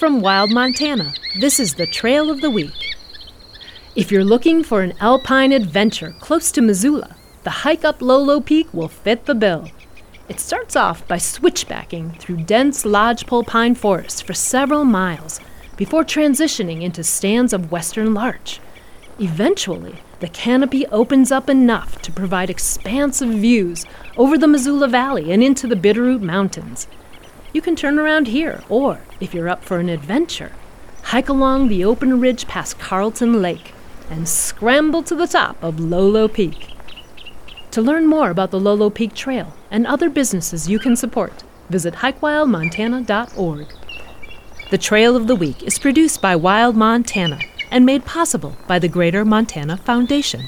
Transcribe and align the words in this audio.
From 0.00 0.22
Wild 0.22 0.50
Montana, 0.50 1.12
this 1.40 1.60
is 1.60 1.74
the 1.74 1.86
Trail 1.86 2.30
of 2.30 2.40
the 2.40 2.48
Week. 2.48 2.96
If 3.94 4.10
you're 4.10 4.24
looking 4.24 4.64
for 4.64 4.80
an 4.80 4.94
alpine 4.98 5.52
adventure 5.52 6.14
close 6.20 6.50
to 6.52 6.62
Missoula, 6.62 7.16
the 7.44 7.50
hike 7.50 7.84
up 7.84 8.00
Lolo 8.00 8.40
Peak 8.40 8.72
will 8.72 8.88
fit 8.88 9.26
the 9.26 9.34
bill. 9.34 9.68
It 10.26 10.40
starts 10.40 10.74
off 10.74 11.06
by 11.06 11.18
switchbacking 11.18 12.12
through 12.12 12.44
dense 12.44 12.86
lodgepole 12.86 13.44
pine 13.44 13.74
forest 13.74 14.26
for 14.26 14.32
several 14.32 14.86
miles 14.86 15.38
before 15.76 16.02
transitioning 16.02 16.80
into 16.80 17.04
stands 17.04 17.52
of 17.52 17.70
western 17.70 18.14
larch. 18.14 18.58
Eventually, 19.18 19.96
the 20.20 20.28
canopy 20.28 20.86
opens 20.86 21.30
up 21.30 21.50
enough 21.50 22.00
to 22.00 22.10
provide 22.10 22.48
expansive 22.48 23.28
views 23.28 23.84
over 24.16 24.38
the 24.38 24.48
Missoula 24.48 24.88
Valley 24.88 25.30
and 25.30 25.42
into 25.42 25.66
the 25.66 25.76
Bitterroot 25.76 26.22
Mountains. 26.22 26.86
You 27.52 27.60
can 27.60 27.74
turn 27.74 27.98
around 27.98 28.28
here, 28.28 28.62
or, 28.68 29.00
if 29.20 29.34
you're 29.34 29.48
up 29.48 29.64
for 29.64 29.78
an 29.78 29.88
adventure, 29.88 30.52
hike 31.02 31.28
along 31.28 31.68
the 31.68 31.84
open 31.84 32.20
ridge 32.20 32.46
past 32.46 32.78
Carlton 32.78 33.42
Lake 33.42 33.72
and 34.08 34.28
scramble 34.28 35.02
to 35.02 35.16
the 35.16 35.26
top 35.26 35.62
of 35.62 35.80
Lolo 35.80 36.28
Peak. 36.28 36.68
To 37.72 37.82
learn 37.82 38.06
more 38.06 38.30
about 38.30 38.52
the 38.52 38.60
Lolo 38.60 38.88
Peak 38.88 39.14
Trail 39.14 39.54
and 39.70 39.86
other 39.86 40.08
businesses 40.08 40.68
you 40.68 40.78
can 40.78 40.94
support, 40.94 41.42
visit 41.68 41.94
hikewildmontana.org. 41.94 43.66
The 44.70 44.78
Trail 44.78 45.16
of 45.16 45.26
the 45.26 45.36
Week 45.36 45.62
is 45.64 45.78
produced 45.78 46.22
by 46.22 46.36
Wild 46.36 46.76
Montana 46.76 47.40
and 47.72 47.84
made 47.84 48.04
possible 48.04 48.56
by 48.68 48.78
the 48.78 48.88
Greater 48.88 49.24
Montana 49.24 49.76
Foundation. 49.76 50.42